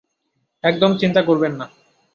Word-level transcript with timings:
একদম 0.63 0.91
চিন্তা 0.97 1.21
করবেন 1.23 1.53
না! 1.59 1.65